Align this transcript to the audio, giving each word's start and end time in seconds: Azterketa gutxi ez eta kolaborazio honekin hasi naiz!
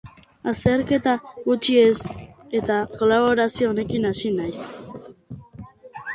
Azterketa 0.51 1.13
gutxi 1.49 1.75
ez 1.81 2.07
eta 2.61 2.79
kolaborazio 2.95 3.71
honekin 3.75 4.11
hasi 4.13 4.35
naiz! 4.41 4.69